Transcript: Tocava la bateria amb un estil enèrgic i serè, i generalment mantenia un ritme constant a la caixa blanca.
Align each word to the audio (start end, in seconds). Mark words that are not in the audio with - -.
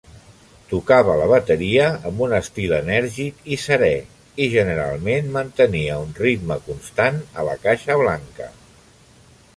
Tocava 0.69 1.17
la 1.19 1.25
bateria 1.31 1.83
amb 2.11 2.23
un 2.27 2.33
estil 2.37 2.73
enèrgic 2.77 3.45
i 3.55 3.59
serè, 3.65 3.91
i 4.47 4.49
generalment 4.55 5.31
mantenia 5.39 6.01
un 6.07 6.19
ritme 6.25 6.61
constant 6.71 7.25
a 7.43 7.49
la 7.53 7.59
caixa 7.67 8.03
blanca. 8.05 8.53